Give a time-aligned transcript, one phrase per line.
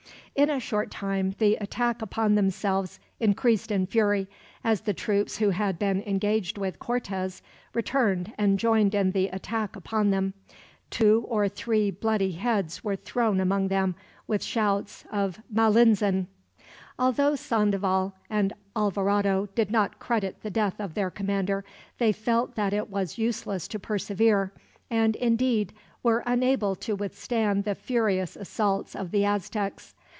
[0.33, 4.29] In a short time the attack upon themselves increased in fury,
[4.63, 7.41] as the troops who had been engaged with Cortez
[7.73, 10.33] returned and joined in the attack upon them.
[10.89, 13.93] Two or three bloody heads were thrown among them,
[14.25, 16.27] with shouts of "Malinzin!"
[16.97, 21.65] Although Sandoval and Alvarado did not credit the death of their commander,
[21.97, 24.53] they felt that it was useless to persevere,
[24.89, 29.93] and indeed were unable to withstand the furious assaults of the Aztecs.